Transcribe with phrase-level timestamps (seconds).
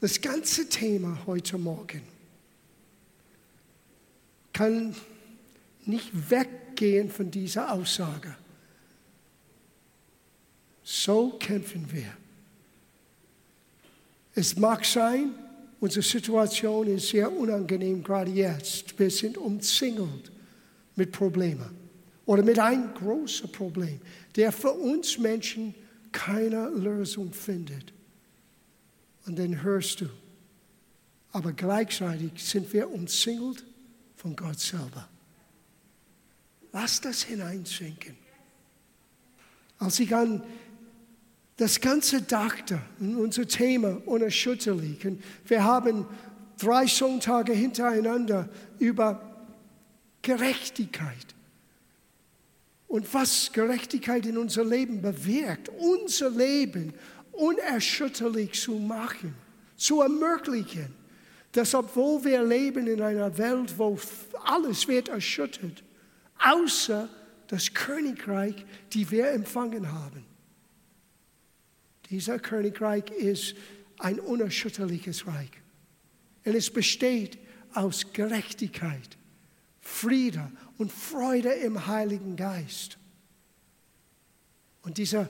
[0.00, 2.02] Das ganze Thema heute Morgen
[4.52, 4.94] kann
[5.86, 8.36] nicht weggehen von dieser Aussage.
[10.84, 12.12] So kämpfen wir.
[14.34, 15.34] Es mag sein,
[15.80, 18.96] unsere Situation ist sehr unangenehm gerade jetzt.
[18.96, 20.30] Wir sind umzingelt
[20.94, 21.70] mit Problemen
[22.24, 24.00] oder mit einem großen Problem,
[24.36, 25.74] der für uns Menschen
[26.12, 27.92] keine Lösung findet.
[29.28, 30.06] Und dann hörst du.
[31.32, 33.62] Aber gleichzeitig sind wir umzingelt
[34.16, 35.06] von Gott selber.
[36.72, 38.16] Lass das hineinsinken.
[39.78, 40.42] Als ich an
[41.58, 46.06] das Ganze dachte, unser Thema unerschütterlich, und wir haben
[46.58, 48.48] drei Sonntage hintereinander
[48.78, 49.44] über
[50.22, 51.34] Gerechtigkeit
[52.86, 56.94] und was Gerechtigkeit in unser Leben bewirkt, unser Leben
[57.38, 59.34] unerschütterlich zu machen,
[59.76, 60.94] zu ermöglichen,
[61.52, 63.98] dass obwohl wir leben in einer Welt, wo
[64.44, 65.82] alles wird erschüttert,
[66.38, 67.08] außer
[67.46, 70.24] das Königreich, die wir empfangen haben.
[72.10, 73.54] Dieser Königreich ist
[73.98, 75.50] ein unerschütterliches Reich.
[76.44, 77.38] Und es besteht
[77.74, 79.16] aus Gerechtigkeit,
[79.80, 82.98] Friede und Freude im Heiligen Geist.
[84.82, 85.28] Und dieser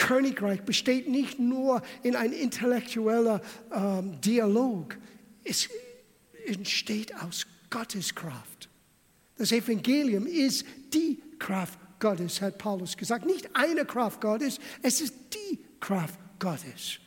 [0.00, 3.40] Königreich besteht nicht nur in einem intellektuellen
[3.72, 4.96] ähm, Dialog,
[5.44, 5.68] es
[6.46, 8.68] entsteht aus Gottes Kraft.
[9.36, 13.26] Das Evangelium ist die Kraft Gottes, hat Paulus gesagt.
[13.26, 16.98] Nicht eine Kraft Gottes, es ist die Kraft Gottes.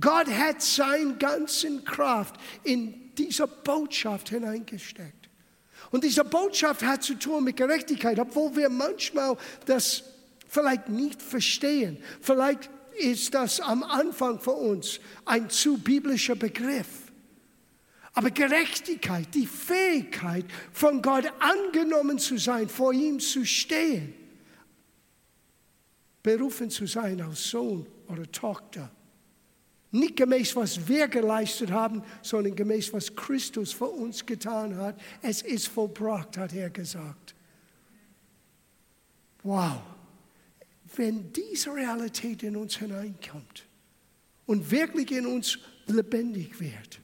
[0.00, 5.28] Gott hat seine ganze Kraft in diese Botschaft hineingesteckt.
[5.90, 10.02] Und diese Botschaft hat zu tun mit Gerechtigkeit, obwohl wir manchmal das
[10.52, 11.96] vielleicht nicht verstehen.
[12.20, 17.10] Vielleicht ist das am Anfang für uns ein zu biblischer Begriff.
[18.12, 24.12] Aber Gerechtigkeit, die Fähigkeit, von Gott angenommen zu sein, vor ihm zu stehen,
[26.22, 28.90] berufen zu sein als Sohn oder Tochter.
[29.90, 35.00] Nicht gemäß, was wir geleistet haben, sondern gemäß, was Christus für uns getan hat.
[35.22, 37.34] Es ist vollbracht, hat er gesagt.
[39.42, 39.91] Wow.
[40.96, 43.66] Wenn diese Realität in uns hineinkommt
[44.46, 47.00] und wirklich in uns lebendig wird,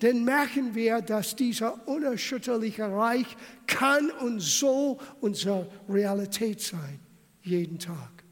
[0.00, 7.00] dann merken wir, dass dieser unerschütterliche Reich kann und soll unsere Realität sein,
[7.42, 8.24] jeden Tag.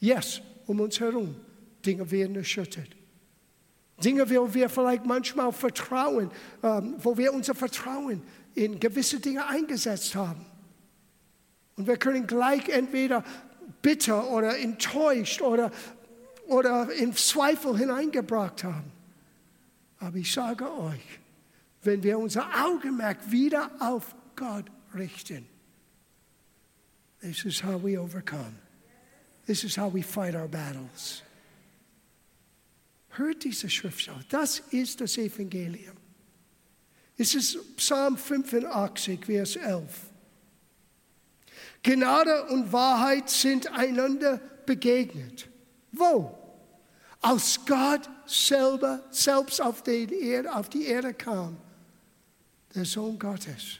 [0.00, 1.36] Yes, um uns herum.
[1.84, 2.88] Dinge werden erschüttert.
[4.02, 6.30] Dinge, wo wir vielleicht manchmal vertrauen,
[6.62, 8.22] ähm, wo wir unser Vertrauen
[8.54, 10.46] in gewisse Dinge eingesetzt haben.
[11.76, 13.24] Und wir können gleich entweder
[13.82, 15.70] bitter oder enttäuscht oder,
[16.46, 18.92] oder in Zweifel hineingebracht haben.
[20.00, 21.20] Aber ich sage euch,
[21.82, 25.46] wenn wir unser Augenmerk wieder auf Gott richten,
[27.20, 28.54] this is how we overcome.
[29.46, 31.22] This is how we fight our battles.
[33.08, 34.24] Hört diese Schriftstelle.
[34.28, 35.96] Das ist das Evangelium.
[37.16, 40.07] Es ist Psalm 85, Vers 11.
[41.82, 45.48] Gnade und Wahrheit sind einander begegnet.
[45.92, 46.36] Wo?
[47.20, 51.56] Als Gott selber, selbst auf die, Erde, auf die Erde kam,
[52.74, 53.78] der Sohn Gottes.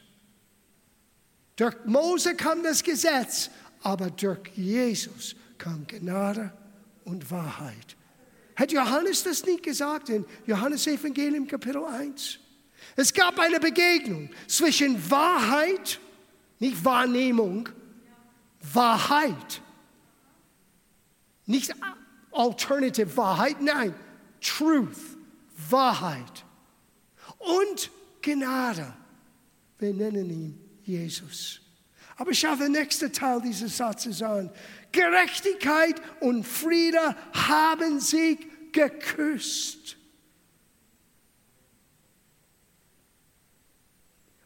[1.55, 3.49] Durch Mose kam das Gesetz,
[3.83, 6.51] aber durch Jesus kam Gnade
[7.05, 7.95] und Wahrheit.
[8.55, 12.39] Hat Johannes das nicht gesagt in Johannes Evangelium Kapitel 1?
[12.95, 15.99] Es gab eine Begegnung zwischen Wahrheit,
[16.59, 17.69] nicht Wahrnehmung,
[18.61, 19.61] Wahrheit.
[21.45, 21.73] Nicht
[22.31, 23.95] Alternative Wahrheit, nein,
[24.41, 25.17] Truth,
[25.69, 26.45] Wahrheit.
[27.37, 28.93] Und Gnade.
[29.77, 31.61] Wir nennen ihn Jesus.
[32.17, 34.51] Aber schau den nächsten Teil dieses Satzes an.
[34.91, 38.39] Gerechtigkeit und Friede haben sich
[38.71, 39.95] geküsst.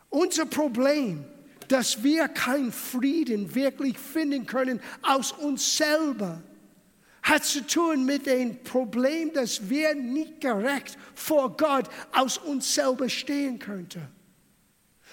[0.10, 1.26] Unser Problem,
[1.74, 6.44] dass wir keinen Frieden wirklich finden können aus uns selber,
[7.24, 13.10] hat zu tun mit dem Problem, dass wir nicht gerecht vor Gott aus uns selber
[13.10, 14.08] stehen könnten.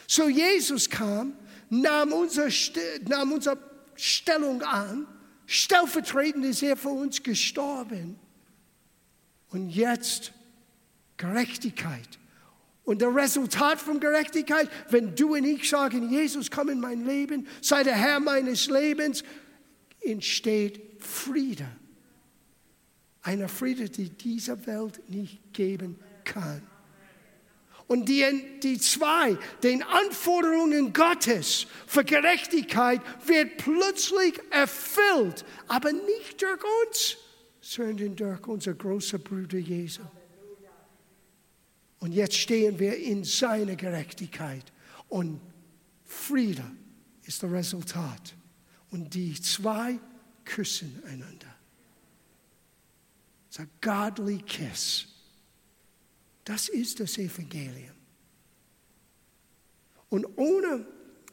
[0.07, 1.33] So Jesus kam,
[1.71, 2.51] nahm unsere,
[3.09, 3.57] nahm unsere
[3.95, 5.07] Stellung an,
[5.47, 8.19] stellvertretend ist er für uns gestorben.
[9.49, 10.33] Und jetzt
[11.17, 12.19] Gerechtigkeit.
[12.91, 17.47] Und das Resultat von Gerechtigkeit, wenn du und ich sagen, Jesus, komm in mein Leben,
[17.61, 19.23] sei der Herr meines Lebens,
[20.01, 21.69] entsteht Friede.
[23.23, 26.63] Einer Friede, die dieser Welt nicht geben kann.
[27.87, 28.25] Und die,
[28.61, 37.17] die zwei, den Anforderungen Gottes für Gerechtigkeit wird plötzlich erfüllt, aber nicht durch uns,
[37.61, 40.03] sondern durch unser großer Bruder Jesu.
[42.01, 44.73] Und jetzt stehen wir in seiner Gerechtigkeit
[45.09, 45.41] und
[46.05, 46.65] Friede
[47.25, 48.35] ist das Resultat.
[48.91, 49.99] Und die zwei
[50.45, 51.55] küssen einander.
[53.49, 55.07] It's a godly kiss.
[56.45, 57.95] Das ist das Evangelium.
[60.09, 60.87] Und ohne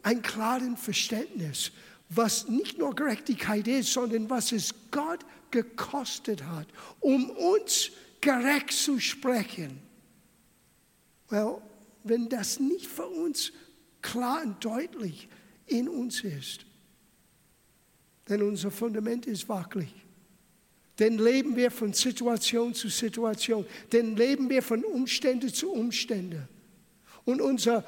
[0.04, 1.72] ein klares Verständnis,
[2.10, 6.68] was nicht nur Gerechtigkeit ist, sondern was es Gott gekostet hat,
[7.00, 7.92] um uns
[8.22, 9.87] gerecht zu sprechen.
[11.30, 11.62] Well,
[12.04, 13.52] wenn das nicht für uns
[14.02, 15.28] klar und deutlich
[15.66, 16.66] in uns ist,
[18.30, 19.94] denn unser Fundament ist wackelig.
[21.00, 23.66] Denn leben wir von Situation zu Situation.
[23.92, 26.48] Denn leben wir von Umstände zu Umstände.
[27.24, 27.84] Und unsere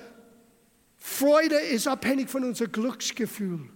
[0.97, 3.69] Freude ist abhängig von unserem Glücksgefühl,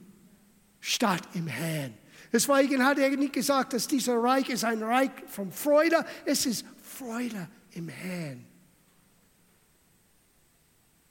[0.79, 1.97] statt im Herrn.
[2.31, 6.05] Deswegen hat er nicht gesagt, dass dieser Reich ist ein Reich von Freude.
[6.25, 8.45] Es ist Freude im Herrn.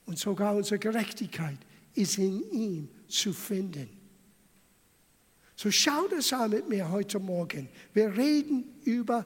[0.05, 1.57] Und sogar unsere Gerechtigkeit
[1.93, 3.89] ist in ihm zu finden.
[5.55, 7.69] So schau das an mit mir heute Morgen.
[7.93, 9.25] Wir reden über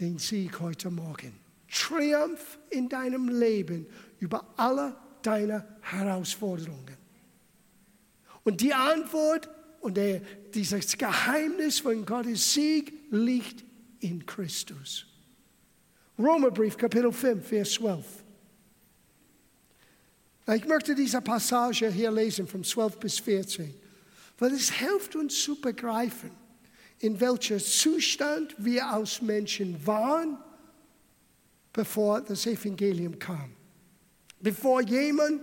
[0.00, 1.32] den Sieg heute Morgen.
[1.70, 3.86] Triumph in deinem Leben
[4.20, 6.96] über alle deine Herausforderungen.
[8.44, 10.20] Und die Antwort und der,
[10.54, 13.64] dieses Geheimnis von Gottes Sieg liegt
[14.00, 15.06] in Christus.
[16.18, 18.04] Romerbrief, Kapitel 5, Vers 12.
[20.54, 23.74] Ich möchte diese Passage hier lesen, von 12 bis 14,
[24.38, 26.30] weil es hilft uns zu begreifen,
[27.00, 30.38] in welchem Zustand wir als Menschen waren,
[31.72, 33.52] bevor das Evangelium kam.
[34.40, 35.42] Bevor jemand,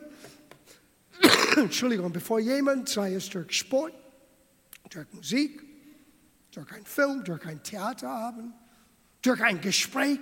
[1.56, 3.94] Entschuldigung, bevor jemand, sei es durch Sport,
[4.90, 5.62] durch Musik,
[6.50, 8.56] durch einen Film, durch ein Theaterabend,
[9.22, 10.22] durch ein Gespräch,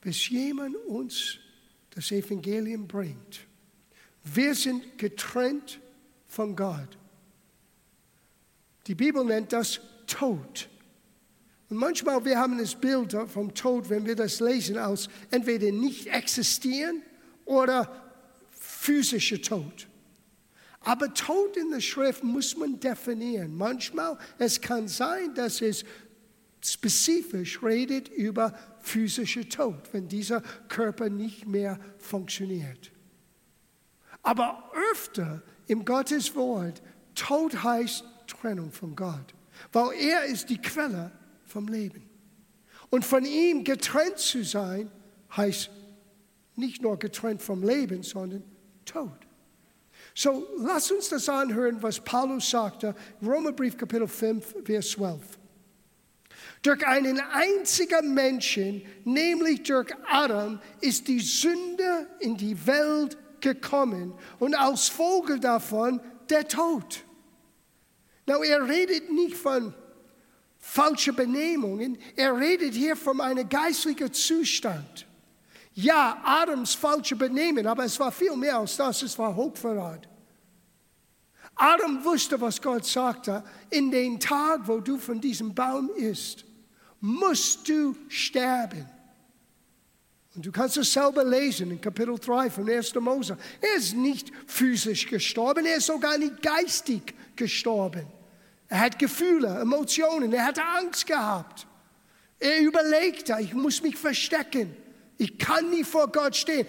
[0.00, 1.39] bis jemand uns
[1.90, 3.40] das Evangelium bringt.
[4.24, 5.80] Wir sind getrennt
[6.28, 6.98] von Gott.
[8.86, 10.68] Die Bibel nennt das Tod.
[11.68, 16.08] Und manchmal wir haben das Bild vom Tod, wenn wir das lesen, als entweder nicht
[16.08, 17.02] existieren
[17.44, 17.88] oder
[18.50, 19.86] physischer Tod.
[20.80, 23.54] Aber Tod in der Schrift muss man definieren.
[23.54, 25.84] Manchmal es kann sein, dass es
[26.62, 32.92] spezifisch redet über physischer Tod, wenn dieser Körper nicht mehr funktioniert.
[34.22, 36.82] Aber öfter im Gottes Wort,
[37.14, 39.34] Tod heißt Trennung von Gott,
[39.72, 41.10] weil er ist die Quelle
[41.46, 42.08] vom Leben.
[42.90, 44.90] Und von ihm getrennt zu sein,
[45.36, 45.70] heißt
[46.56, 48.44] nicht nur getrennt vom Leben, sondern
[48.84, 49.18] Tod.
[50.14, 55.39] So, lass uns das anhören, was Paulus sagte, Römerbrief Kapitel 5, Vers 12.
[56.62, 64.54] Durch einen einzigen Menschen, nämlich durch Adam, ist die Sünde in die Welt gekommen und
[64.54, 67.02] als Folge davon der Tod.
[68.26, 69.72] Now, er redet nicht von
[70.58, 75.06] falschen Benehmungen, er redet hier von einem geistlichen Zustand.
[75.72, 80.06] Ja, Adams falsche Benehmen, aber es war viel mehr als das, es war Hochverrat.
[81.54, 86.44] Adam wusste, was Gott sagte, in den Tag, wo du von diesem Baum isst
[87.00, 88.86] musst du sterben.
[90.34, 92.94] Und du kannst es selber lesen in Kapitel 3 von 1.
[92.96, 93.36] Mose.
[93.60, 98.06] Er ist nicht physisch gestorben, er ist sogar nicht geistig gestorben.
[98.68, 101.66] Er hat Gefühle, Emotionen, er hatte Angst gehabt.
[102.38, 104.74] Er überlegte, ich muss mich verstecken.
[105.18, 106.66] Ich kann nicht vor Gott stehen.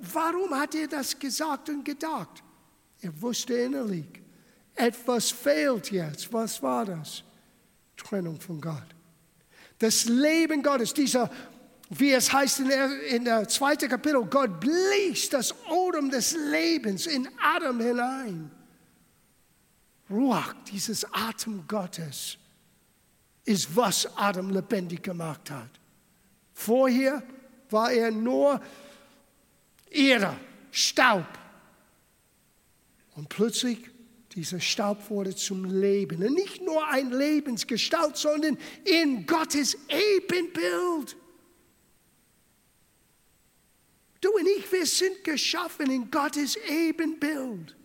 [0.00, 2.42] Warum hat er das gesagt und gedacht?
[3.00, 4.06] Er wusste innerlich,
[4.74, 6.32] etwas fehlt jetzt.
[6.32, 7.22] Was war das?
[7.96, 8.94] Trennung von Gott.
[9.82, 11.28] Das Leben Gottes, dieser,
[11.90, 17.08] wie es heißt in der, in der zweiten Kapitel, Gott blies das Odem des Lebens
[17.08, 18.48] in Adam hinein.
[20.08, 22.38] Ruach, dieses Atem Gottes,
[23.44, 25.70] ist, was Adam lebendig gemacht hat.
[26.54, 27.20] Vorher
[27.68, 28.60] war er nur
[29.90, 30.36] Erde,
[30.70, 31.26] Staub.
[33.16, 33.90] Und plötzlich
[34.34, 36.24] dieser Staub wurde zum Leben.
[36.24, 41.16] Und nicht nur ein Lebensgestalt, sondern in Gottes Ebenbild.
[44.20, 47.76] Du und ich, wir sind geschaffen in Gottes Ebenbild.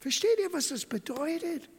[0.00, 1.70] Versteht ihr, was das bedeutet?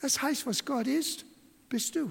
[0.00, 1.24] Das heißt, was Gott ist,
[1.68, 2.10] bist du.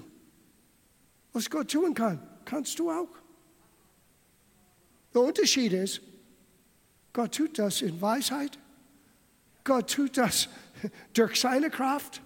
[1.32, 3.08] Was Gott tun kann, kannst du auch.
[5.16, 6.02] Der Unterschied ist,
[7.14, 8.58] Gott tut das in Weisheit.
[9.64, 10.46] Gott tut das
[11.14, 12.20] durch seine Kraft.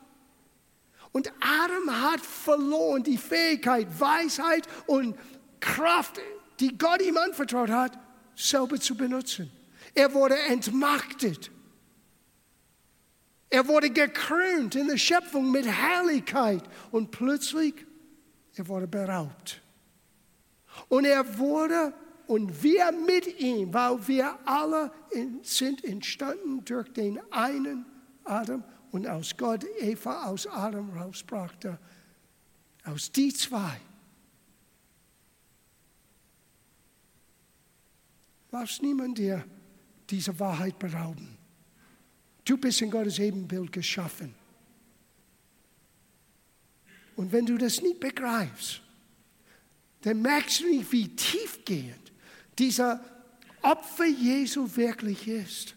[1.13, 5.17] Und Adam hat verloren die Fähigkeit, Weisheit und
[5.61, 6.21] Kraft,
[6.59, 7.97] die Gott ihm anvertraut hat,
[8.35, 9.53] selber zu benutzen.
[9.95, 11.53] Er wurde entmachtet.
[13.51, 17.87] Er wurde gekrönt in der Schöpfung mit Herrlichkeit und plötzlich,
[18.57, 19.63] er wurde beraubt.
[20.89, 21.95] Und er wurde,
[22.31, 24.93] und wir mit ihm, weil wir alle
[25.43, 27.85] sind entstanden durch den einen
[28.23, 31.77] Adam und aus Gott Eva aus Adam rausbrachte,
[32.85, 33.81] aus die zwei.
[38.53, 39.45] Lass niemand dir
[40.09, 41.37] diese Wahrheit berauben.
[42.45, 44.37] Du bist in Gottes Ebenbild geschaffen.
[47.17, 48.83] Und wenn du das nicht begreifst,
[50.03, 52.10] dann merkst du nicht, wie tiefgehend
[52.61, 53.03] dieser
[53.63, 55.75] Opfer Jesu wirklich ist.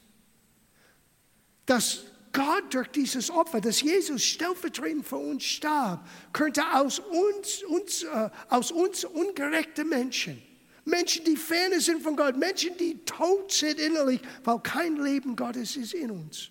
[1.65, 8.03] Dass Gott durch dieses Opfer, dass Jesus stellvertretend für uns starb, könnte aus uns, uns,
[8.03, 10.41] äh, aus uns ungerechte Menschen,
[10.85, 15.77] Menschen, die ferne sind von Gott, Menschen, die tot sind innerlich, weil kein Leben Gottes
[15.77, 16.49] ist in uns,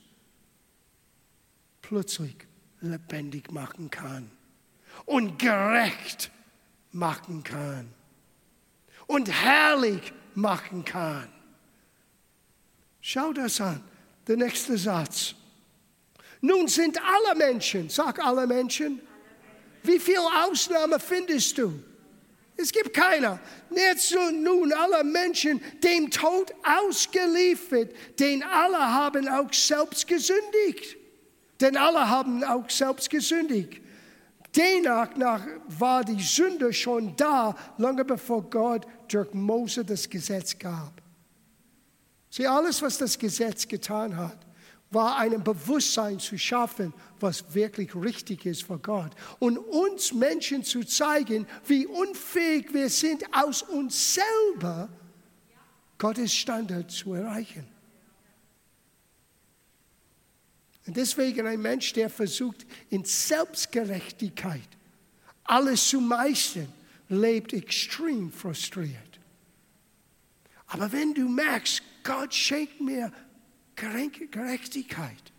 [1.82, 2.36] plötzlich
[2.80, 4.30] lebendig machen kann
[5.04, 6.30] und gerecht
[6.92, 7.92] machen kann
[9.06, 11.28] und herrlich machen kann.
[13.00, 13.82] Schau das an,
[14.26, 15.34] der nächste Satz.
[16.40, 19.00] Nun sind alle Menschen, sag alle Menschen,
[19.82, 21.72] wie viele Ausnahmen findest du?
[22.56, 23.40] Es gibt keiner.
[23.70, 30.96] Nicht so nun alle Menschen dem Tod ausgeliefert, den alle haben auch selbst gesündigt.
[31.60, 33.80] Denn alle haben auch selbst gesündigt.
[34.54, 41.00] Demnach nach war die Sünde schon da, lange bevor Gott durch Mose das Gesetz gab.
[42.28, 44.38] Sieh, alles, was das Gesetz getan hat,
[44.90, 49.12] war ein Bewusstsein zu schaffen, was wirklich richtig ist für Gott.
[49.38, 54.90] Und uns Menschen zu zeigen, wie unfähig wir sind, aus uns selber
[55.96, 57.66] Gottes Standard zu erreichen.
[60.86, 64.68] Und deswegen ein Mensch, der versucht, in Selbstgerechtigkeit
[65.44, 66.72] alles zu meistern,
[67.08, 69.20] lebt extrem frustriert.
[70.66, 73.12] Aber wenn du merkst, Gott schenkt mir
[73.76, 75.32] Gerechtigkeit,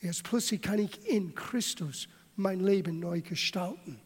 [0.00, 4.00] erst plötzlich kann ich in Christus mein Leben neu gestalten.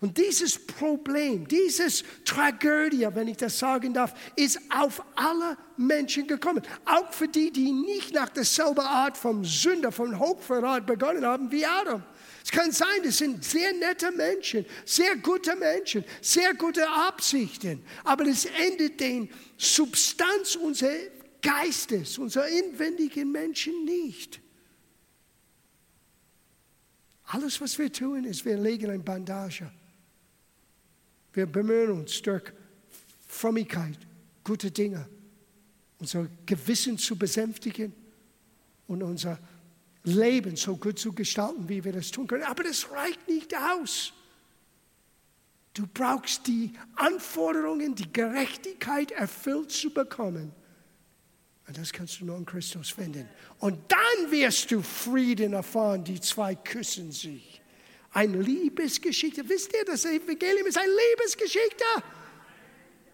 [0.00, 6.62] Und dieses Problem, dieses Tragödie, wenn ich das sagen darf, ist auf alle Menschen gekommen.
[6.84, 11.64] Auch für die, die nicht nach derselben Art vom Sünder, vom Hochverrat begonnen haben wie
[11.64, 12.02] Adam.
[12.44, 18.26] Es kann sein, das sind sehr nette Menschen, sehr gute Menschen, sehr gute Absichten, aber
[18.26, 21.10] es endet den Substanz unseres
[21.40, 24.41] Geistes, unserer inwendigen Menschen nicht.
[27.32, 29.70] Alles, was wir tun, ist, wir legen ein Bandage.
[31.32, 32.52] Wir bemühen uns durch
[33.26, 33.98] Frömmigkeit,
[34.44, 35.08] gute Dinge,
[35.98, 37.94] unser Gewissen zu besänftigen
[38.86, 39.38] und unser
[40.04, 42.42] Leben so gut zu gestalten, wie wir das tun können.
[42.42, 44.12] Aber das reicht nicht aus.
[45.72, 50.52] Du brauchst die Anforderungen, die Gerechtigkeit erfüllt zu bekommen.
[51.66, 53.28] Und das kannst du nur in Christus finden.
[53.58, 56.04] Und dann wirst du Frieden erfahren.
[56.04, 57.62] Die zwei küssen sich.
[58.12, 59.48] Eine Liebesgeschichte.
[59.48, 61.84] Wisst ihr, das Evangelium ist eine Liebesgeschichte.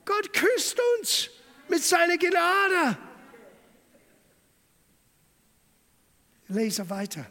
[0.05, 1.31] Gott küsst uns
[1.69, 2.99] mit seiner Gnade.
[6.49, 7.31] Lese weiter.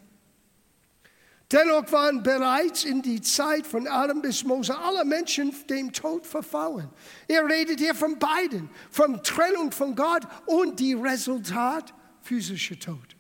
[1.51, 6.89] Dennoch waren bereits in die Zeit von Adam bis Mose alle Menschen dem Tod verfallen.
[7.27, 13.16] Er redet hier von beiden, von Trennung von Gott und die Resultat physischer Tod.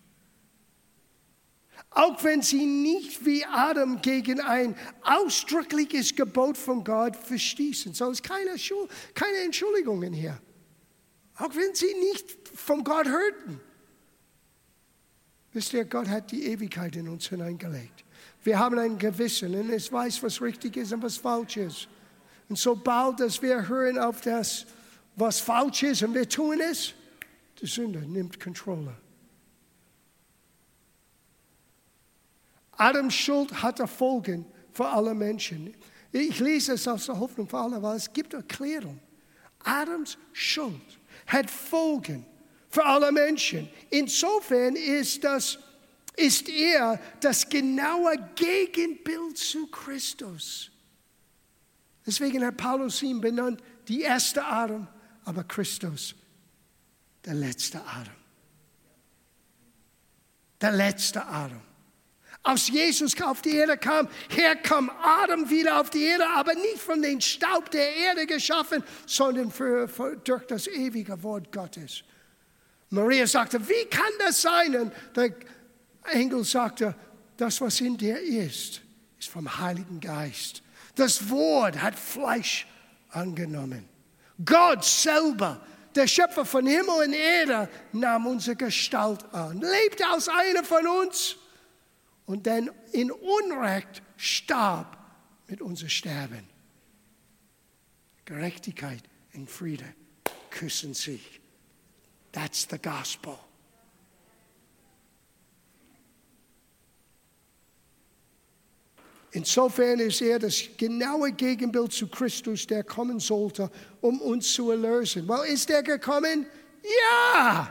[1.89, 7.93] Auch wenn sie nicht wie Adam gegen ein ausdrückliches Gebot von Gott verstießen.
[7.93, 8.55] So ist keine,
[9.13, 10.37] keine Entschuldigungen hier.
[11.37, 13.61] Auch wenn sie nicht von Gott hörten.
[15.53, 18.03] Wisst ihr, Gott hat die Ewigkeit in uns hineingelegt.
[18.47, 21.89] Wir haben ein Gewissen und es weiß, was richtig ist und was falsch ist.
[22.47, 24.65] Und sobald dass wir hören auf das,
[25.17, 26.93] was falsch ist und wir tun es,
[27.61, 28.95] die Sünde nimmt Kontrolle.
[32.77, 35.75] Adams Schuld hatte Folgen für alle Menschen.
[36.13, 38.97] Ich lese es aus der Hoffnung für alle, weil es gibt Erklärung.
[39.65, 42.25] Adams Schuld hat Folgen
[42.69, 43.67] für alle Menschen.
[43.89, 45.59] Insofern ist das
[46.17, 50.71] ist er das genaue Gegenbild zu Christus.
[52.05, 54.87] Deswegen hat Paulus ihn benannt, die erste Adam,
[55.23, 56.15] aber Christus,
[57.23, 58.15] der letzte Adam.
[60.59, 61.61] Der letzte Adam.
[62.43, 66.79] Aus Jesus auf die Erde kam, her kam Adam wieder auf die Erde, aber nicht
[66.79, 72.03] von dem Staub der Erde geschaffen, sondern für, für, durch das ewige Wort Gottes.
[72.89, 74.75] Maria sagte, wie kann das sein?
[74.77, 75.33] Und der
[76.07, 76.95] Engel sagte,
[77.37, 78.81] das, was in dir ist,
[79.19, 80.63] ist vom Heiligen Geist.
[80.95, 82.67] Das Wort hat Fleisch
[83.09, 83.87] angenommen.
[84.43, 85.61] Gott selber,
[85.95, 91.37] der Schöpfer von Himmel und Erde, nahm unsere Gestalt an, lebte als einer von uns
[92.25, 94.97] und dann in Unrecht starb
[95.47, 96.47] mit unserem Sterben.
[98.25, 99.85] Gerechtigkeit und Friede
[100.49, 101.39] küssen sich.
[102.31, 103.37] That's the gospel.
[109.31, 113.69] Insofern ist er das genaue Gegenbild zu Christus, der kommen sollte,
[114.01, 115.27] um uns zu erlösen.
[115.27, 116.45] Well, ist er gekommen?
[117.13, 117.69] Ja!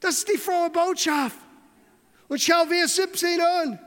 [0.00, 1.36] Das ist die frohe Botschaft.
[2.28, 3.78] Und schau Vers 17 an.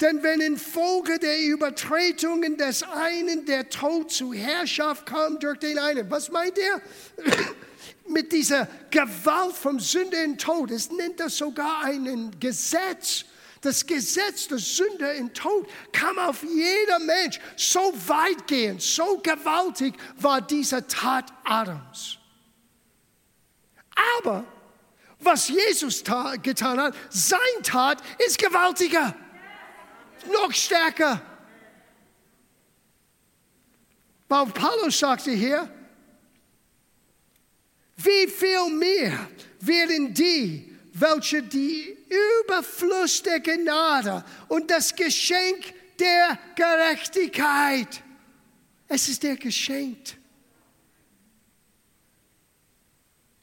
[0.00, 6.10] Denn wenn infolge der Übertretungen des einen der Tod zu Herrschaft kam durch den einen,
[6.10, 6.80] was meint er?
[8.08, 13.24] Mit dieser Gewalt vom Sünde in Tod, es nennt das sogar ein Gesetz.
[13.60, 17.38] Das Gesetz der Sünde in Tod kam auf jeder Mensch.
[17.56, 22.16] So weitgehend, so gewaltig war diese Tat Adams.
[24.16, 24.44] Aber
[25.18, 26.02] was Jesus
[26.42, 29.14] getan hat, sein Tat ist gewaltiger,
[30.32, 31.20] noch stärker.
[34.28, 35.68] Weil Paulus sagte hier,
[37.96, 39.28] wie viel mehr
[39.60, 48.02] werden die, welche die Überfluss der Gnade und das Geschenk der Gerechtigkeit,
[48.88, 49.98] es ist der Geschenk,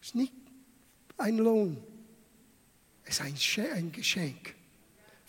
[0.01, 0.34] es ist nicht
[1.17, 1.82] ein Lohn,
[3.06, 4.56] es ist ein Geschenk.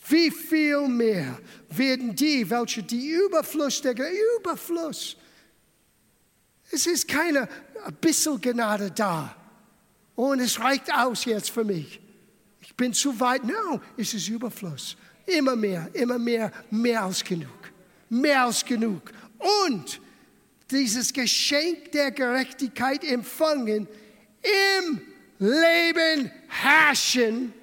[0.07, 3.95] Wie viel mehr werden die, welche die Überfluss der
[4.37, 5.17] Überfluss,
[6.71, 7.47] es ist keine
[7.85, 9.35] ein bisschen Gnade da.
[10.15, 11.99] Und es reicht aus jetzt für mich.
[12.79, 13.43] Bin zu weit.
[13.43, 14.95] No, es ist Überfluss.
[15.25, 17.71] Immer mehr, immer mehr, mehr als genug.
[18.09, 19.11] Mehr als genug.
[19.67, 19.99] Und
[20.71, 23.85] dieses Geschenk der Gerechtigkeit empfangen
[24.79, 25.01] im
[25.39, 27.53] Leben herrschen,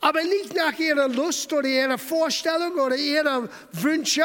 [0.00, 4.20] aber nicht nach ihrer Lust oder ihrer Vorstellung oder ihrer Wünsche.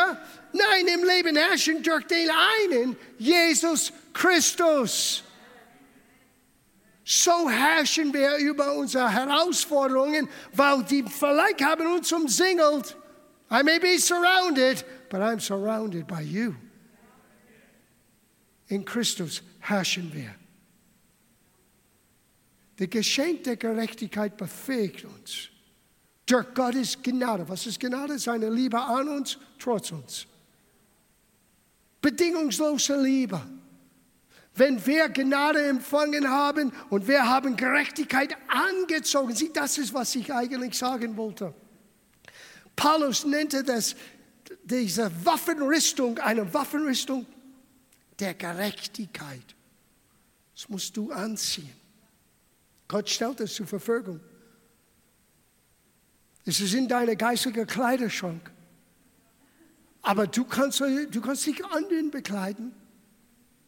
[0.52, 5.24] Nein, im Leben herrschen durch den einen, Jesus Christus.
[7.12, 12.95] So herrschen wir über unsere Herausforderungen, weil die vielleicht haben uns umsingelt.
[13.50, 16.54] I may be surrounded, but I'm surrounded by you.
[18.67, 20.36] In Christus herrschen wir.
[22.78, 25.50] Das Geschenk der Gerechtigkeit befähigt uns.
[26.28, 27.50] Durch Gottes Gnade.
[27.50, 28.19] Was ist Gnade?
[28.19, 30.28] Seine Liebe an uns, trotz uns.
[32.04, 33.41] Bedingungslose Liebe.
[34.60, 40.34] Wenn wir Gnade empfangen haben und wir haben Gerechtigkeit angezogen, sieh, das ist, was ich
[40.34, 41.54] eigentlich sagen wollte.
[42.76, 43.95] Paulus nannte das,
[44.65, 47.26] diese Waffenrüstung, eine Waffenrüstung
[48.19, 49.56] der Gerechtigkeit.
[50.54, 51.72] Das musst du anziehen.
[52.89, 54.19] Gott stellt es zur Verfügung.
[56.43, 58.52] Es ist in deinem geistigen Kleiderschrank.
[60.02, 62.74] Aber du kannst, du kannst dich anderen bekleiden.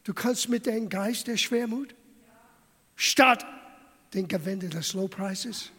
[0.04, 1.94] Du kannst mit dem Geist der Schwermut
[2.96, 3.46] statt
[4.14, 5.70] den Gewinde des Lobpreises.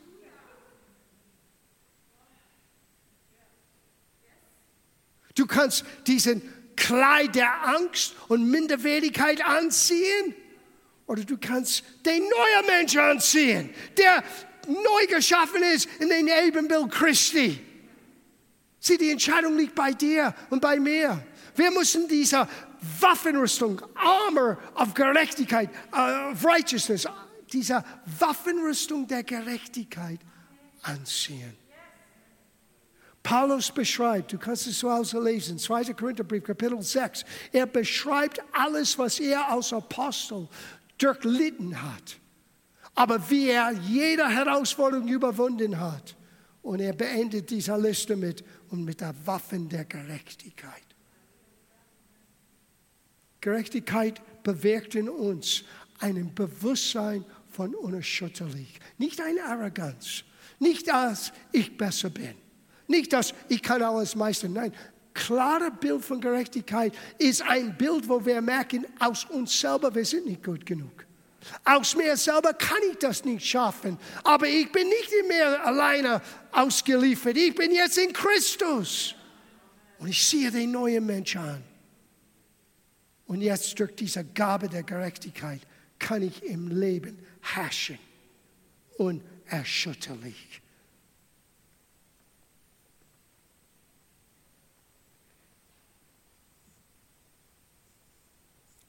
[5.36, 6.42] Du kannst diesen
[6.76, 10.36] Kleid der Angst und Minderwertigkeit anziehen
[11.06, 14.24] oder du kannst den neuen Mensch anziehen, der
[14.68, 17.60] neu geschaffen ist in den Ebenbild Christi.
[18.86, 21.26] Sieh, die Entscheidung liegt bei dir und bei mir.
[21.56, 22.46] Wir müssen diese
[23.00, 27.08] Waffenrüstung, Armor of Gerechtigkeit, uh, Righteousness,
[27.54, 27.82] diese
[28.20, 30.20] Waffenrüstung der Gerechtigkeit
[30.82, 31.56] anziehen.
[33.24, 35.94] Paulus beschreibt, du kannst es zu Hause lesen, 2.
[35.94, 37.24] Korintherbrief, Kapitel 6.
[37.54, 40.50] Er beschreibt alles, was er als Apostel
[40.98, 42.18] durchlitten hat.
[42.96, 46.18] Aber wie er jede Herausforderung überwunden hat.
[46.64, 50.82] Und er beendet diese Liste mit und mit der Waffen der Gerechtigkeit.
[53.40, 55.64] Gerechtigkeit bewirkt in uns
[56.00, 58.80] ein Bewusstsein von unerschütterlich.
[58.98, 60.24] Nicht eine Arroganz,
[60.58, 62.34] Nicht, dass ich besser bin.
[62.88, 64.54] Nicht, dass ich kann alles meistern.
[64.54, 64.74] Nein,
[65.14, 70.26] klare Bild von Gerechtigkeit ist ein Bild, wo wir merken, aus uns selber, wir sind
[70.26, 71.06] nicht gut genug.
[71.66, 73.98] Aus mir selber kann ich das nicht schaffen.
[74.24, 77.38] Aber ich bin nicht mehr alleine ausgeliefert.
[77.38, 79.16] Ich bin jetzt in Christus.
[80.00, 81.64] Und ich sehe den neuen Mensch an.
[83.26, 85.62] Und jetzt durch diese Gabe der Gerechtigkeit
[85.98, 87.98] kann ich im Leben herrschen.
[88.98, 90.63] Unerschütterlich.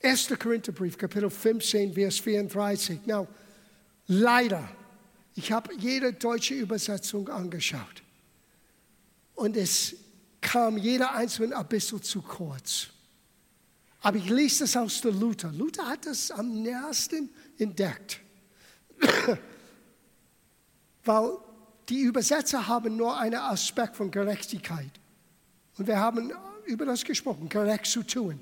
[0.04, 0.38] 1.
[0.38, 3.06] Korintherbrief, Kapitel 15, Vers 34.
[3.06, 3.26] Now,
[4.06, 4.68] leider,
[5.34, 8.02] ich habe jede deutsche Übersetzung angeschaut.
[9.34, 9.96] Und es
[10.42, 12.88] kam jeder einzelne ein bisschen zu kurz.
[14.02, 15.50] Aber ich lese das aus der Luther.
[15.50, 18.20] Luther hat das am nächsten entdeckt.
[21.04, 21.38] Weil
[21.88, 24.92] die Übersetzer haben nur einen Aspekt von Gerechtigkeit.
[25.78, 26.30] Und wir haben
[26.66, 28.38] über das gesprochen, gerecht zu tun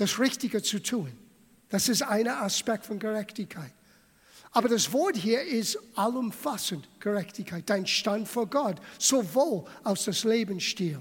[0.00, 1.12] das Richtige zu tun.
[1.68, 3.72] Das ist ein Aspekt von Gerechtigkeit.
[4.52, 11.00] Aber das Wort hier ist allumfassend Gerechtigkeit, dein Stand vor Gott, sowohl aus das Lebensstil.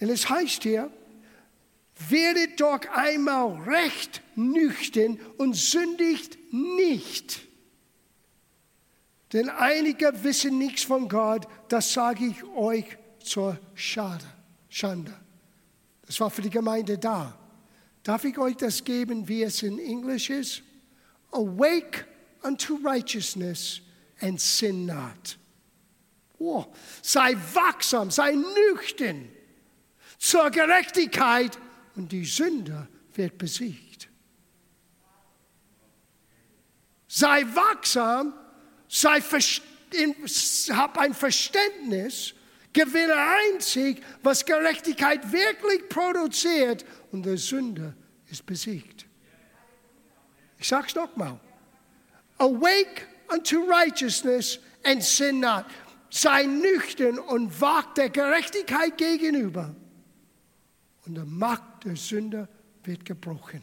[0.00, 0.90] Und es heißt hier,
[2.08, 7.40] werdet doch einmal recht nüchtern und sündigt nicht.
[9.32, 12.86] Denn einige wissen nichts von Gott, das sage ich euch
[13.22, 14.24] zur Schade,
[14.68, 15.14] Schande.
[16.06, 17.39] Das war für die Gemeinde da.
[18.02, 20.62] Darf ich euch das geben, wie es in Englisch ist?
[21.32, 22.06] Awake
[22.42, 23.80] unto righteousness
[24.20, 25.38] and sin not.
[26.38, 26.64] Oh,
[27.02, 29.28] sei wachsam, sei nüchtern
[30.18, 31.58] zur Gerechtigkeit
[31.96, 34.08] und die Sünde wird besiegt.
[37.06, 38.32] Sei wachsam,
[38.88, 39.20] sei
[40.70, 42.34] hab ein Verständnis,
[42.72, 47.94] gewinne einzig, was Gerechtigkeit wirklich produziert und der Sünde
[48.30, 49.06] ist besiegt.
[50.58, 51.40] Ich sage es nochmal.
[52.38, 55.64] Awake unto righteousness and sin not.
[56.10, 59.74] Sei nüchtern und wach der Gerechtigkeit gegenüber.
[61.06, 62.48] Und der Macht der Sünde
[62.84, 63.62] wird gebrochen.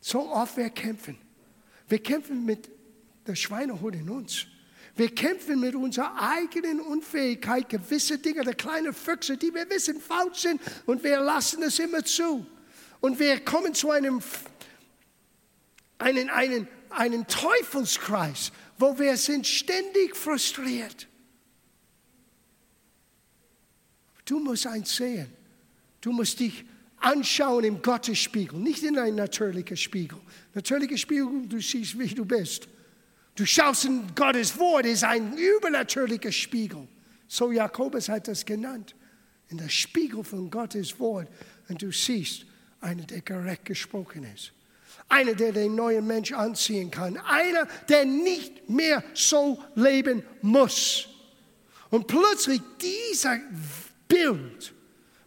[0.00, 1.18] So oft wir kämpfen.
[1.88, 2.70] Wir kämpfen mit
[3.26, 4.46] der Schweinehund in uns.
[4.96, 10.40] Wir kämpfen mit unserer eigenen Unfähigkeit, gewisse Dinge, der kleine Füchse, die wir wissen falsch
[10.40, 12.46] sind, und wir lassen es immer zu.
[13.00, 14.20] Und wir kommen zu einem,
[15.98, 21.06] einen, einen, einen Teufelskreis, wo wir sind ständig frustriert.
[24.24, 25.28] Du musst eins sehen.
[26.00, 26.64] Du musst dich
[26.98, 30.18] anschauen im Gottesspiegel, nicht in ein natürlicher Spiegel.
[30.54, 32.68] Natürlicher Spiegel, du siehst, wie du bist.
[33.38, 36.88] Du schaust in Gottes Wort, ist ein übernatürlicher Spiegel.
[37.28, 38.96] So Jakobus hat das genannt.
[39.48, 41.28] In der Spiegel von Gottes Wort.
[41.68, 42.46] Und du siehst
[42.80, 44.52] einer, der gerecht gesprochen ist.
[45.08, 47.16] Einer, der den neuen Mensch anziehen kann.
[47.16, 51.06] Einer, der nicht mehr so leben muss.
[51.90, 53.38] Und plötzlich dieser
[54.08, 54.74] Bild,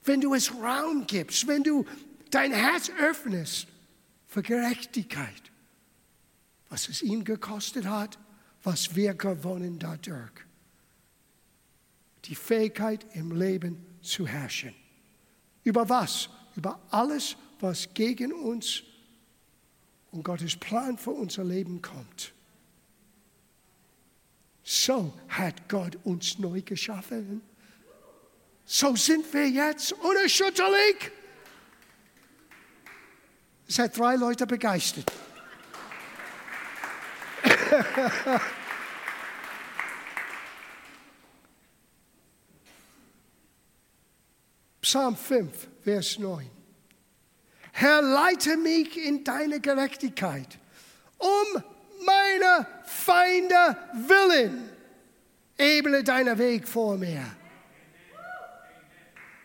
[0.03, 1.85] wenn du es Raum gibst, wenn du
[2.29, 3.67] dein Herz öffnest
[4.27, 5.50] für Gerechtigkeit,
[6.71, 8.17] was es ihn gekostet hat,
[8.63, 10.31] was wir gewonnen dadurch.
[12.25, 14.73] Die Fähigkeit im Leben zu herrschen.
[15.65, 16.29] Über was?
[16.55, 18.83] Über alles, was gegen uns
[20.11, 22.33] und Gottes Plan für unser Leben kommt.
[24.63, 27.41] So hat Gott uns neu geschaffen.
[28.63, 31.11] So sind wir jetzt unerschütterlich.
[33.67, 35.11] Es hat drei Leute begeistert.
[44.81, 46.49] Psalm 5, Vers 9.
[47.71, 50.59] Herr, leite mich in deine Gerechtigkeit,
[51.17, 51.63] um
[52.05, 54.69] meine Feinde willen.
[55.57, 57.23] Ebene deinen Weg vor mir.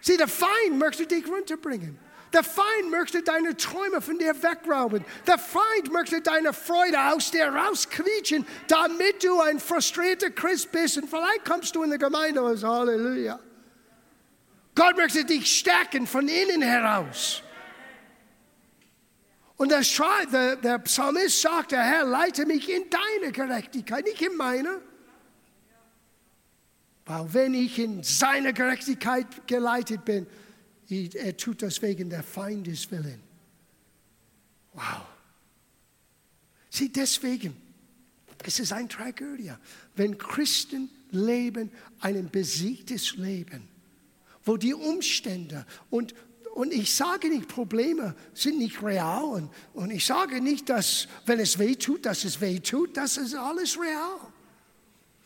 [0.01, 1.99] Sieh, der Feind möchte dich runterbringen.
[2.33, 5.05] Der Feind möchte deine Träume von dir wegrauben.
[5.27, 10.99] Der Feind möchte deine Freude aus dir rausquietschen, damit du ein frustrierter Christ bist.
[10.99, 13.39] Und vielleicht kommst du in die Gemeinde und sagst, Halleluja.
[14.75, 17.43] Gott möchte dich stärken von innen heraus.
[19.57, 19.83] Und der,
[20.31, 24.83] der, der Psalmist sagt, der Herr, leite mich in deine Gerechtigkeit, nicht in meine.
[27.07, 30.27] Weil wenn ich in seine Gerechtigkeit geleitet bin,
[30.88, 33.20] er tut das wegen der Feindes willen.
[34.72, 35.03] Wow.
[36.70, 37.57] Sieh, deswegen,
[38.44, 39.53] Es ist eine Tragödie,
[39.96, 41.70] wenn Christen leben
[42.01, 43.68] ein besiegtes Leben,
[44.44, 46.14] wo die Umstände und
[46.57, 49.25] und ich sage nicht, Probleme sind nicht real.
[49.25, 52.96] Und, und ich sage nicht, dass, wenn es weh tut, dass es weh tut.
[52.96, 54.18] Das ist alles real.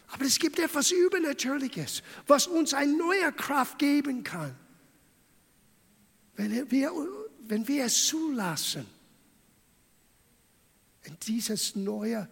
[0.08, 4.56] Aber es gibt etwas Übernatürliches, was uns eine neue Kraft geben kann.
[6.40, 6.90] Wenn wir,
[7.48, 8.86] wenn wir es zulassen,
[11.02, 12.26] in dieses neue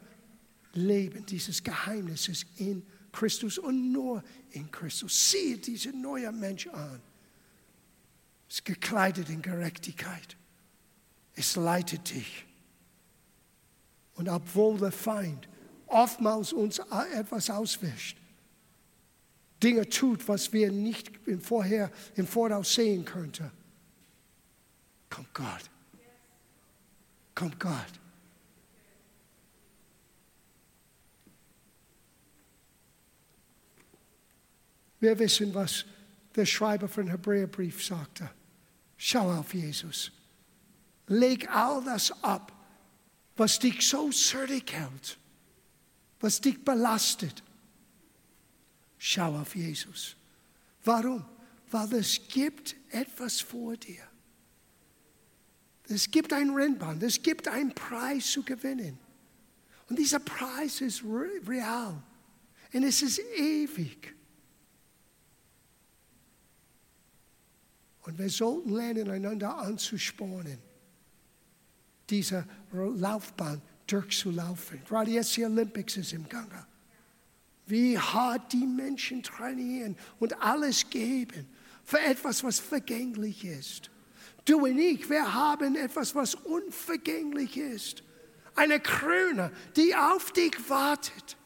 [0.72, 5.30] Leben, dieses Geheimnis ist in Christus und nur in Christus.
[5.30, 7.02] Siehe diese neue Mensch an
[8.48, 10.38] ist gekleidet in Gerechtigkeit.
[11.34, 12.46] Es leitet dich.
[14.14, 15.50] Und obwohl der Feind
[15.86, 16.80] oftmals uns
[17.12, 18.16] etwas auswischt,
[19.62, 23.50] Dinge tut, was wir nicht im, Vorher, im Voraus sehen könnten,
[25.18, 25.70] kommt Gott.
[27.34, 28.00] Kommt Gott.
[35.00, 35.84] Wir wissen, was
[36.34, 38.30] der Schreiber von Hebräerbrief sagte.
[38.96, 40.12] Schau auf Jesus.
[41.06, 42.52] Leg all das ab,
[43.36, 45.18] was dich so zürich hält,
[46.20, 47.42] was dich belastet.
[48.98, 50.16] Schau auf Jesus.
[50.84, 51.24] Warum?
[51.70, 54.08] Weil es gibt etwas vor dir.
[55.88, 58.98] Es gibt ein Rennband, es gibt einen Preis zu gewinnen.
[59.88, 62.02] Und dieser Preis ist real
[62.72, 64.14] und es ist ewig.
[68.02, 70.58] Und wir sollten lernen, einander anzuspornen,
[72.08, 74.82] diese Laufbahn durchzulaufen.
[74.86, 76.66] Gerade jetzt die Olympics ist im Gange.
[77.66, 81.46] Wie hart die Menschen trainieren und alles geben
[81.84, 83.90] für etwas, was vergänglich ist.
[84.48, 88.02] Du und ich, wir haben etwas, was unvergänglich ist.
[88.54, 91.36] Eine Krone, die auf dich wartet,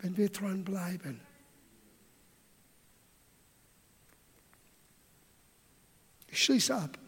[0.00, 1.20] wenn wir dran bleiben.
[6.26, 6.98] Ich schließe ab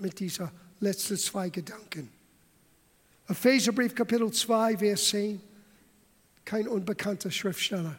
[0.00, 2.10] mit dieser letzten zwei Gedanken.
[3.28, 5.40] Epheserbrief Kapitel 2, Vers 10.
[6.44, 7.96] Kein unbekannter Schriftsteller.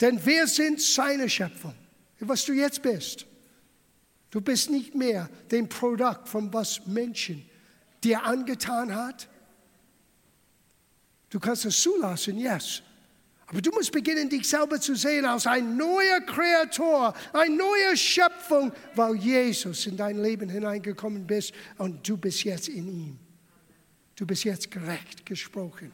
[0.00, 1.79] Denn wir sind seine Schöpfung.
[2.20, 3.26] Was du jetzt bist.
[4.30, 7.44] Du bist nicht mehr dem Produkt von was Menschen
[8.04, 9.28] dir angetan hat.
[11.30, 12.82] Du kannst es zulassen, yes.
[13.46, 18.72] Aber du musst beginnen, dich selber zu sehen als ein neuer Kreator, eine neue Schöpfung,
[18.94, 23.18] weil Jesus in dein Leben hineingekommen bist und du bist jetzt in ihm.
[24.14, 25.92] Du bist jetzt gerecht gesprochen.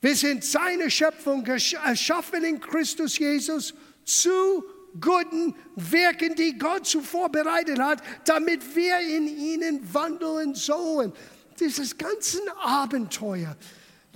[0.00, 4.64] Wir sind seine Schöpfung erschaffen in Christus Jesus zu
[5.00, 11.12] guten Werken, die Gott zuvor bereitet hat, damit wir in ihnen wandeln sollen.
[11.58, 13.56] Dieses ganze Abenteuer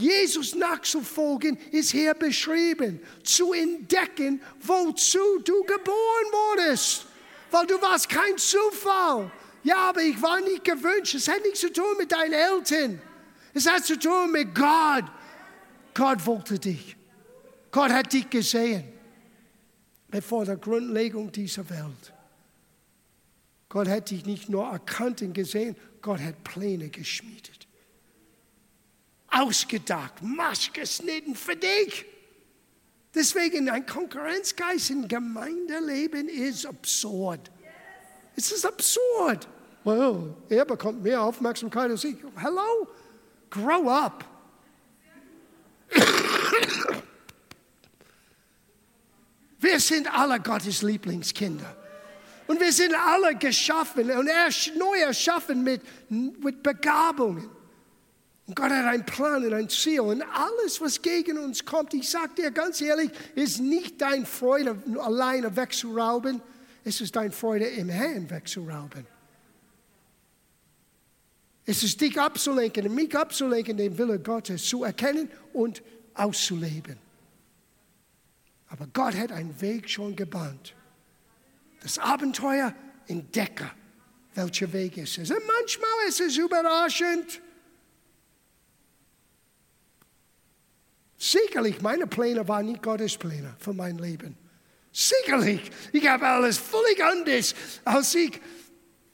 [0.01, 3.01] Jesus nachzufolgen ist hier beschrieben.
[3.23, 7.05] Zu entdecken, wozu du geboren wurdest.
[7.51, 9.31] Weil du warst kein Zufall.
[9.63, 11.15] Ja, aber ich war nicht gewünscht.
[11.15, 13.01] Es hat nichts zu tun mit deinen Eltern.
[13.53, 15.05] Es hat zu tun mit Gott.
[15.95, 16.97] Gott wollte dich.
[17.71, 18.85] Gott hat dich gesehen.
[20.09, 22.13] Bevor der Grundlegung dieser Welt.
[23.69, 27.61] Gott hat dich nicht nur erkannt und gesehen, Gott hat Pläne geschmiedet
[29.31, 32.05] ausgedacht, maßgeschnitten für dich.
[33.15, 37.51] Deswegen ein Konkurrenzgeist im Gemeindeleben ist absurd.
[38.37, 39.49] Es ist absurd.
[39.83, 42.17] Well, er bekommt mehr Aufmerksamkeit als ich.
[42.37, 42.87] Hello?
[43.49, 44.25] Grow up.
[49.59, 51.77] Wir sind alle Gottes Lieblingskinder.
[52.47, 57.49] Und wir sind alle geschaffen und er neu erschaffen mit, mit Begabungen.
[58.47, 60.01] Und Gott hat einen Plan und ein Ziel.
[60.01, 64.77] Und alles, was gegen uns kommt, ich sage dir ganz ehrlich, ist nicht dein Freude
[64.99, 66.43] alleine wegzurauben.
[66.83, 69.07] Es ist dein Freude im Herrn wegzurauben.
[71.65, 75.83] Es ist dich abzulenken mich abzulenken, den Wille Gottes zu erkennen und
[76.21, 76.99] auszuleben.
[78.69, 80.75] Aber Gott hat einen Weg schon gebahnt.
[81.83, 82.75] Das Abenteuer
[83.09, 83.71] entdecke,
[84.35, 85.31] welcher Weg ist es.
[85.31, 87.41] Und manchmal ist es überraschend.
[91.19, 94.39] Sicherlich, meine Pläne waren nicht Gottes Pläne für mein Leben.
[94.93, 97.55] Sicherlich, ich habe alles völlig anders,
[97.85, 98.41] als ich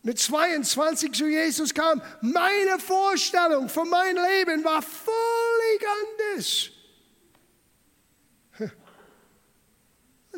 [0.02, 2.00] mit 22 zu Jesus kam.
[2.20, 5.84] Meine Vorstellung von meinem Leben war völlig
[6.30, 6.75] anders.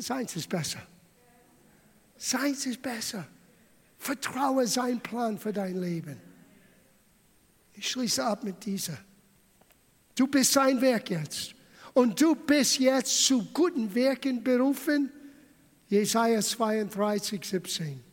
[0.00, 0.80] Seins ist besser.
[2.16, 3.26] Seins ist besser.
[3.98, 6.20] Vertraue seinen Plan für dein Leben.
[7.74, 8.98] Ich schließe ab mit dieser.
[10.14, 11.54] Du bist sein Werk jetzt.
[11.94, 15.12] Und du bist jetzt zu guten Werken berufen.
[15.88, 18.04] Jesaja 32, 17.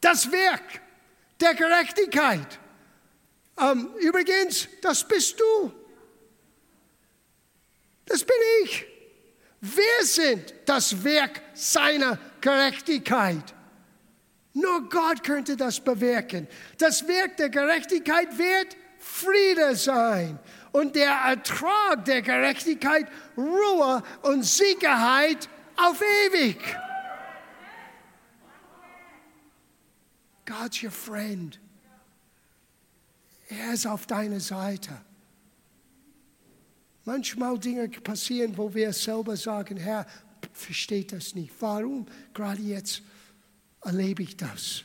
[0.00, 0.80] Das Werk
[1.40, 2.58] der Gerechtigkeit.
[3.58, 5.72] Ähm, übrigens, das bist du.
[8.06, 8.86] Das bin ich.
[9.60, 13.54] Wir sind das Werk seiner Gerechtigkeit.
[14.54, 16.48] Nur Gott könnte das bewirken.
[16.78, 20.38] Das Werk der Gerechtigkeit wird Friede sein.
[20.72, 26.58] Und der Ertrag der Gerechtigkeit Ruhe und Sicherheit auf ewig.
[30.46, 31.60] God's your friend.
[33.48, 35.00] Er ist auf deiner Seite.
[37.04, 40.06] Manchmal Dinge passieren, wo wir selber sagen, Herr,
[40.52, 41.52] versteht das nicht.
[41.60, 43.02] Warum gerade jetzt
[43.82, 44.84] erlebe ich das?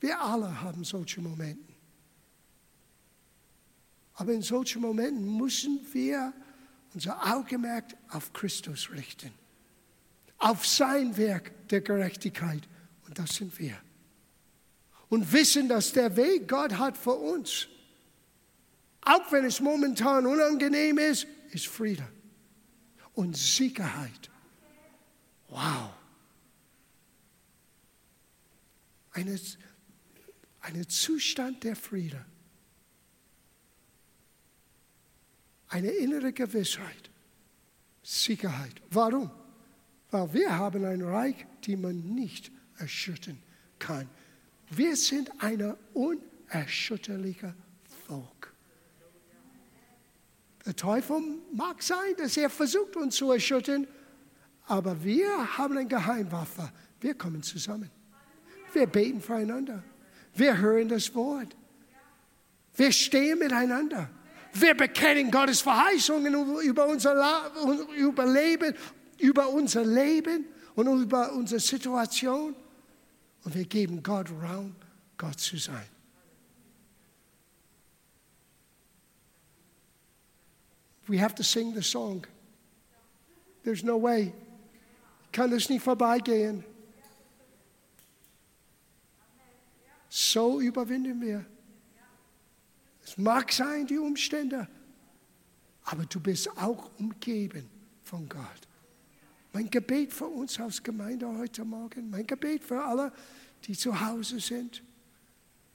[0.00, 1.72] Wir alle haben solche Momente.
[4.14, 6.32] Aber in solchen Momenten müssen wir
[6.94, 9.30] unser Augenmerk auf Christus richten,
[10.38, 12.62] auf sein Werk der Gerechtigkeit.
[13.06, 13.76] Und das sind wir.
[15.08, 17.68] Und wissen, dass der Weg Gott hat für uns,
[19.06, 22.06] auch wenn es momentan unangenehm ist, ist Friede
[23.14, 24.30] und Sicherheit.
[25.48, 25.94] Wow.
[29.12, 29.38] Eine,
[30.60, 32.26] eine Zustand der Friede.
[35.68, 37.10] Eine innere Gewissheit.
[38.02, 38.82] Sicherheit.
[38.90, 39.30] Warum?
[40.10, 43.40] Weil wir haben ein Reich, das man nicht erschüttern
[43.78, 44.10] kann.
[44.70, 47.54] Wir sind ein unerschütterlicher
[48.06, 48.55] Volk.
[50.66, 53.86] Der Teufel mag sein, dass er versucht, uns zu erschüttern,
[54.66, 56.70] aber wir haben eine Geheimwaffe.
[57.00, 57.88] Wir kommen zusammen.
[58.72, 59.84] Wir beten füreinander.
[60.34, 61.56] Wir hören das Wort.
[62.74, 64.10] Wir stehen miteinander.
[64.52, 67.14] Wir bekennen Gottes Verheißungen über unser,
[68.26, 68.74] Leben,
[69.18, 72.56] über unser Leben und über unsere Situation.
[73.44, 74.74] Und wir geben Gott Raum,
[75.16, 75.86] Gott zu sein.
[81.08, 82.24] We have to sing the song.
[83.64, 84.32] There's no way.
[85.32, 86.64] Kann es nicht vorbeigehen.
[90.08, 91.44] So überwinden wir.
[93.04, 94.66] Es mag sein, die Umstände,
[95.84, 97.68] aber du bist auch umgeben
[98.02, 98.66] von Gott.
[99.52, 103.12] Mein Gebet für uns als Gemeinde heute Morgen, mein Gebet für alle,
[103.64, 104.82] die zu Hause sind,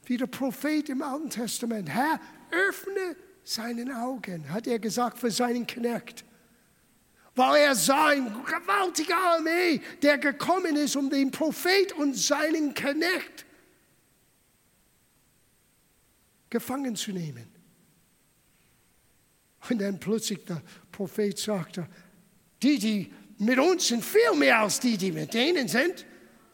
[0.06, 2.20] wie der Prophet im Alten Testament, Herr,
[2.52, 6.24] öffne seinen Augen, hat er gesagt für seinen Knecht.
[7.36, 13.46] Weil er sah eine gewaltige Armee, der gekommen ist, um den Prophet und seinen Knecht
[16.50, 17.48] gefangen zu nehmen.
[19.70, 21.88] Und dann plötzlich der Prophet sagte,
[22.62, 26.06] die, die mit uns sind viel mehr als die, die mit denen sind.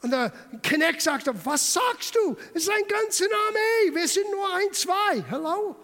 [0.02, 2.38] Und der Knecht sagte, was sagst du?
[2.54, 5.24] Es ist ein ganzer Armee, wir sind nur ein, zwei.
[5.32, 5.76] Hallo?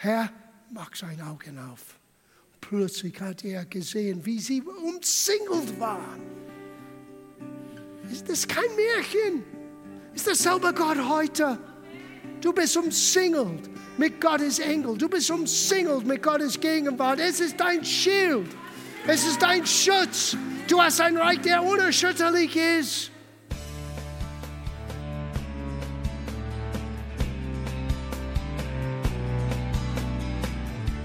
[0.00, 0.30] Herr,
[0.70, 1.98] mach sein Augen auf.
[2.60, 6.22] Plötzlich hat er gesehen, wie sie umzingelt waren.
[8.08, 9.42] Ist das kein Märchen?
[10.14, 11.58] Ist das selber Gott heute?
[12.40, 14.96] Du bist umzingelt mit Gottes Engel.
[14.96, 17.18] Du bist umzingelt mit Gottes Gegenwart.
[17.18, 18.46] Es ist dein Schild.
[19.04, 20.36] Es ist dein Schutz.
[20.68, 23.10] Du hast ein Reich, der unerschütterlich ist.